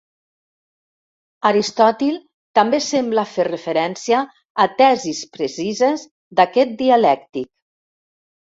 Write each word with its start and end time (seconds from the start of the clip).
Aristòtil 1.49 2.17
també 2.59 2.79
sembla 2.85 3.27
fer 3.33 3.45
referència 3.49 4.23
a 4.65 4.67
tesis 4.81 5.23
precises 5.37 6.07
d'aquest 6.41 6.75
dialèctic. 6.83 7.51